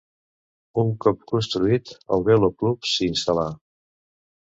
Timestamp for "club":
2.63-2.89